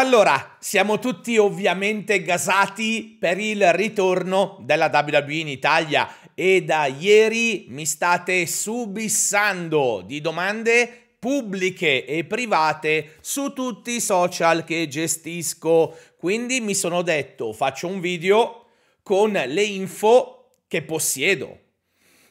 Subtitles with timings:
[0.00, 7.66] Allora, siamo tutti ovviamente gasati per il ritorno della WWE in Italia e da ieri
[7.68, 15.94] mi state subissando di domande pubbliche e private su tutti i social che gestisco.
[16.16, 18.68] Quindi mi sono detto, faccio un video
[19.02, 21.58] con le info che possiedo.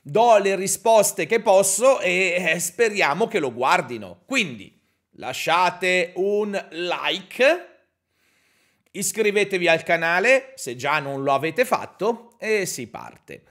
[0.01, 4.21] Do le risposte che posso e eh, speriamo che lo guardino.
[4.25, 4.78] Quindi
[5.19, 7.67] lasciate un like,
[8.91, 13.43] iscrivetevi al canale se già non lo avete fatto e si parte.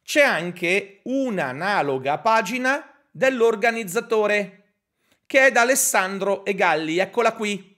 [0.02, 4.74] C'è anche un'analoga pagina dell'organizzatore,
[5.26, 7.76] che è da Alessandro Egalli, eccola qui,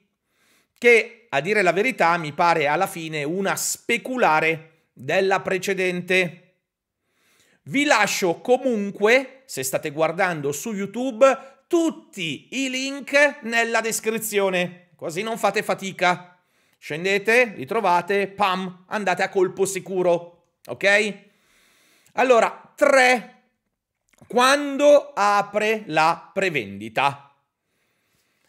[0.77, 6.57] che a dire la verità mi pare alla fine una speculare della precedente.
[7.63, 15.37] Vi lascio comunque, se state guardando su YouTube, tutti i link nella descrizione, così non
[15.37, 16.37] fate fatica.
[16.77, 21.17] Scendete, li trovate, pam, andate a colpo sicuro, ok?
[22.13, 23.32] Allora, tre
[24.27, 27.35] quando apre la prevendita.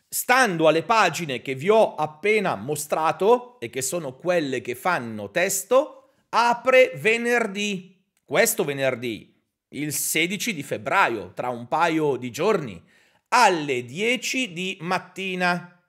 [0.08, 6.12] Stando alle pagine che vi ho appena mostrato e che sono quelle che fanno testo,
[6.28, 9.34] apre venerdì, questo venerdì,
[9.68, 12.80] il 16 di febbraio, tra un paio di giorni,
[13.28, 15.82] alle 10 di mattina.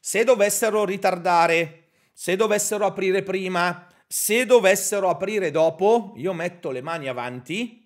[0.00, 7.08] Se dovessero ritardare, se dovessero aprire prima, se dovessero aprire dopo, io metto le mani
[7.08, 7.83] avanti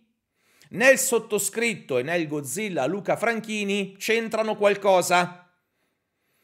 [0.71, 5.45] nel sottoscritto e nel Godzilla Luca Franchini c'entrano qualcosa.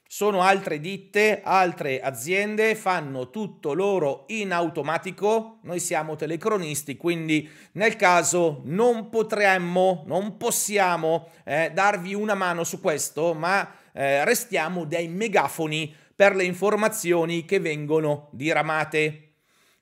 [0.06, 5.58] Sono altre ditte, altre aziende, fanno tutto loro in automatico.
[5.62, 12.80] Noi siamo telecronisti, quindi nel caso non potremmo, non possiamo eh, darvi una mano su
[12.80, 19.32] questo, ma eh, restiamo dei megafoni per le informazioni che vengono diramate.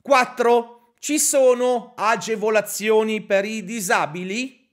[0.01, 0.82] 4.
[1.05, 4.71] Ci sono agevolazioni per i disabili?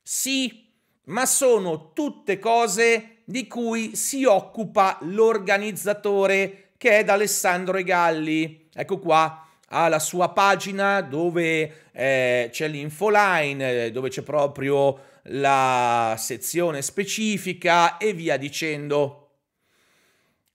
[0.00, 0.70] Sì,
[1.06, 8.68] ma sono tutte cose di cui si occupa l'organizzatore che è D'Alessandro Egalli.
[8.72, 16.80] Ecco qua, ha la sua pagina dove eh, c'è l'infoline, dove c'è proprio la sezione
[16.80, 19.30] specifica e via dicendo.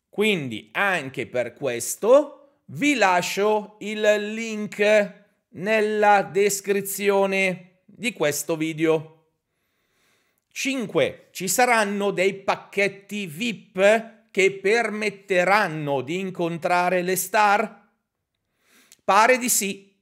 [0.08, 2.37] Quindi anche per questo
[2.70, 4.02] vi lascio il
[4.34, 5.14] link
[5.50, 9.14] nella descrizione di questo video.
[10.52, 11.30] 5.
[11.32, 17.90] Ci saranno dei pacchetti VIP che permetteranno di incontrare le star?
[19.04, 19.96] Pare di sì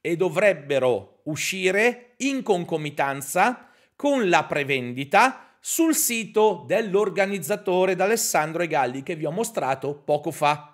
[0.00, 9.24] e dovrebbero uscire in concomitanza con la prevendita sul sito dell'organizzatore d'Alessandro Egalli che vi
[9.24, 10.71] ho mostrato poco fa.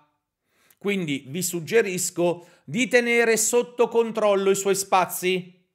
[0.78, 5.66] Quindi vi suggerisco di tenere sotto controllo i suoi spazi.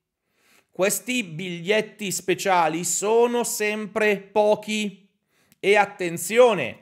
[0.72, 5.08] Questi biglietti speciali sono sempre pochi
[5.60, 6.80] e attenzione,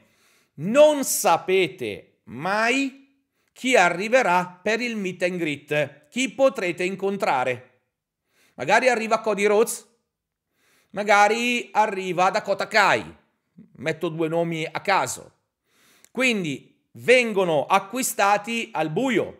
[0.55, 7.81] non sapete mai chi arriverà per il meet and greet, chi potrete incontrare.
[8.55, 9.87] Magari arriva Cody Rhodes,
[10.91, 13.03] magari arriva Dakota Kai,
[13.77, 15.39] metto due nomi a caso.
[16.11, 19.37] Quindi vengono acquistati al buio.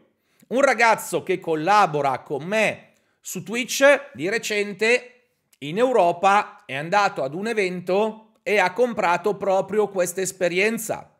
[0.48, 5.12] Un ragazzo che collabora con me su Twitch di recente
[5.59, 11.15] in Europa è andato ad un evento e ha comprato proprio questa esperienza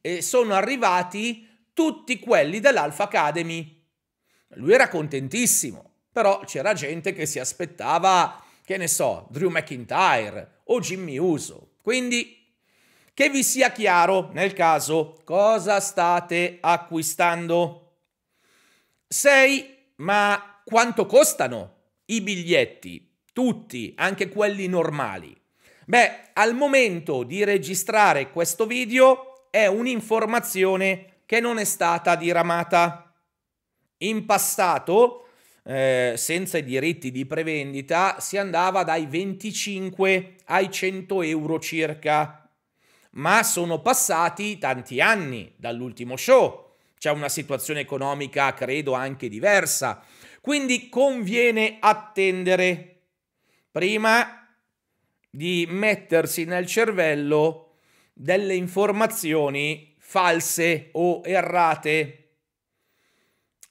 [0.00, 3.84] e sono arrivati tutti quelli dell'Alpha Academy.
[4.54, 10.80] Lui era contentissimo, però c'era gente che si aspettava, che ne so, Drew McIntyre o
[10.80, 11.74] Jimmy Uso.
[11.82, 12.35] Quindi
[13.16, 18.00] che vi sia chiaro nel caso cosa state acquistando.
[19.08, 19.74] 6.
[19.96, 23.10] Ma quanto costano i biglietti?
[23.32, 25.34] Tutti, anche quelli normali.
[25.86, 33.14] Beh, al momento di registrare questo video è un'informazione che non è stata diramata.
[33.96, 35.28] In passato,
[35.64, 42.42] eh, senza i diritti di prevendita, si andava dai 25 ai 100 euro circa.
[43.16, 46.74] Ma sono passati tanti anni dall'ultimo show.
[46.98, 50.02] C'è una situazione economica, credo, anche diversa.
[50.40, 53.00] Quindi conviene attendere.
[53.70, 54.48] Prima
[55.30, 57.76] di mettersi nel cervello
[58.12, 62.22] delle informazioni false o errate.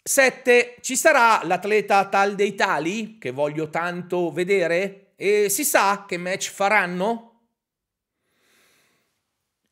[0.03, 0.75] 7.
[0.81, 5.13] Ci sarà l'atleta tal dei tali che voglio tanto vedere?
[5.15, 7.34] E si sa che match faranno?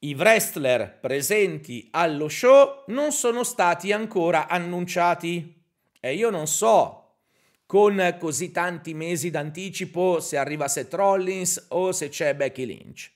[0.04, 5.64] I wrestler presenti allo show non sono stati ancora annunciati
[5.98, 7.20] e io non so
[7.66, 13.12] con così tanti mesi d'anticipo se arriva Seth Rollins o se c'è Becky Lynch.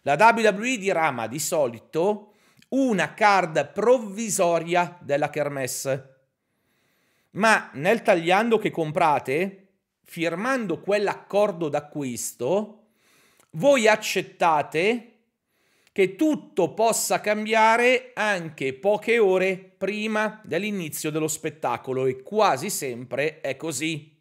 [0.00, 2.32] La WWE dirama di solito
[2.68, 6.20] una card provvisoria della Kermesse.
[7.32, 9.66] Ma nel tagliando che comprate,
[10.04, 12.92] firmando quell'accordo d'acquisto,
[13.50, 15.09] voi accettate
[15.92, 23.56] che tutto possa cambiare anche poche ore prima dell'inizio dello spettacolo e quasi sempre è
[23.56, 24.18] così.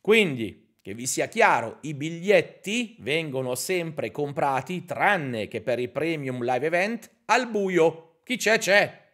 [0.00, 6.42] Quindi, che vi sia chiaro, i biglietti vengono sempre comprati, tranne che per i premium
[6.42, 8.20] live event, al buio.
[8.24, 9.06] Chi c'è c'è.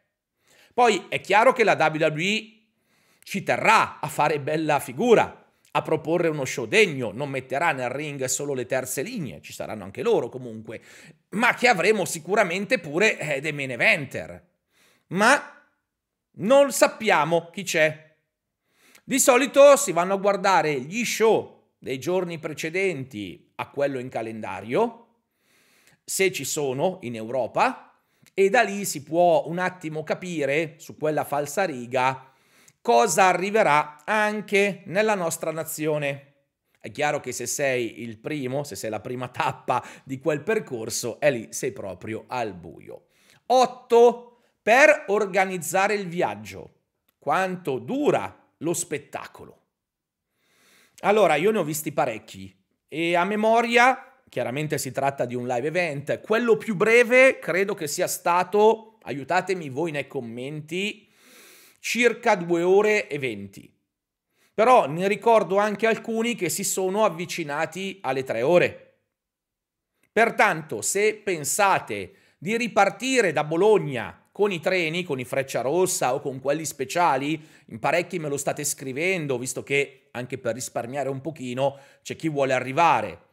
[0.72, 2.52] Poi è chiaro che la WWE
[3.22, 5.43] ci terrà a fare bella figura,
[5.76, 9.82] a proporre uno show degno, non metterà nel ring solo le terze linee, ci saranno
[9.82, 10.80] anche loro comunque,
[11.30, 14.50] ma che avremo sicuramente pure eh, dei main eventer.
[15.08, 15.66] Ma
[16.36, 18.16] non sappiamo chi c'è.
[19.02, 25.06] Di solito si vanno a guardare gli show dei giorni precedenti a quello in calendario,
[26.04, 27.98] se ci sono in Europa,
[28.32, 32.32] e da lì si può un attimo capire su quella falsa riga
[32.84, 36.32] cosa arriverà anche nella nostra nazione.
[36.78, 41.18] È chiaro che se sei il primo, se sei la prima tappa di quel percorso,
[41.18, 43.06] è lì sei proprio al buio.
[43.46, 44.36] 8.
[44.60, 46.72] Per organizzare il viaggio.
[47.18, 49.62] Quanto dura lo spettacolo?
[51.00, 52.54] Allora, io ne ho visti parecchi
[52.86, 57.86] e a memoria, chiaramente si tratta di un live event, quello più breve credo che
[57.86, 61.08] sia stato, aiutatemi voi nei commenti,
[61.86, 63.70] circa 2 ore e 20.
[64.54, 69.00] Però ne ricordo anche alcuni che si sono avvicinati alle 3 ore.
[70.10, 76.20] Pertanto, se pensate di ripartire da Bologna con i treni, con i Freccia Rossa o
[76.20, 81.20] con quelli speciali, in parecchi me lo state scrivendo, visto che anche per risparmiare un
[81.20, 83.23] pochino c'è chi vuole arrivare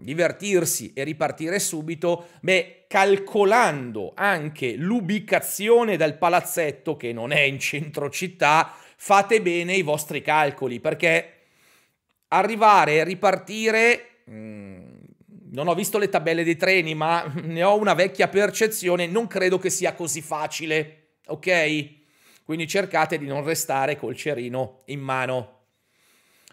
[0.00, 8.08] divertirsi e ripartire subito, beh, calcolando anche l'ubicazione del palazzetto che non è in centro
[8.10, 11.30] città, fate bene i vostri calcoli perché
[12.28, 14.82] arrivare e ripartire mh, mm,
[15.50, 19.58] non ho visto le tabelle dei treni, ma ne ho una vecchia percezione, non credo
[19.58, 22.02] che sia così facile, ok?
[22.44, 25.62] Quindi cercate di non restare col cerino in mano.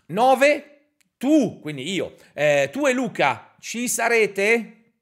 [0.07, 0.80] 9
[1.21, 4.93] tu, quindi io, eh, tu e Luca ci sarete?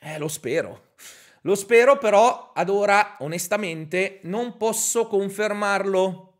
[0.00, 0.90] Eh, lo spero.
[1.40, 6.34] Lo spero, però ad ora, onestamente, non posso confermarlo.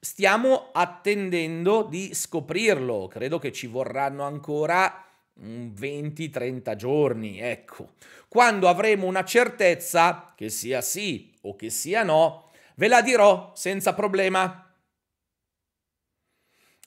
[0.00, 3.08] Stiamo attendendo di scoprirlo.
[3.08, 5.04] Credo che ci vorranno ancora
[5.38, 7.90] 20-30 giorni, ecco.
[8.26, 13.92] Quando avremo una certezza, che sia sì o che sia no, ve la dirò senza
[13.92, 14.67] problema.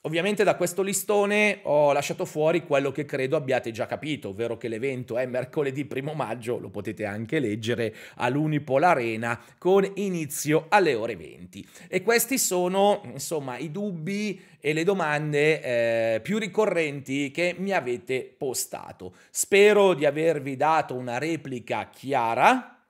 [0.04, 4.66] Ovviamente da questo listone ho lasciato fuori quello che credo abbiate già capito, ovvero che
[4.66, 11.14] l'evento è mercoledì 1 maggio, lo potete anche leggere all'Unipol Arena con inizio alle ore
[11.14, 11.64] 20.
[11.86, 18.34] E questi sono insomma i dubbi e le domande eh, più ricorrenti che mi avete
[18.36, 19.14] postato.
[19.30, 22.81] Spero di avervi dato una replica chiara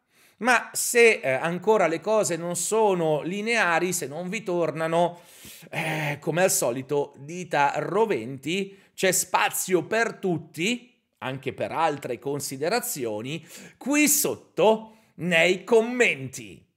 [0.42, 5.20] ma se eh, ancora le cose non sono lineari, se non vi tornano,
[5.70, 13.46] eh, come al solito, dita roventi, c'è spazio per tutti anche per altre considerazioni
[13.78, 16.71] qui sotto nei commenti.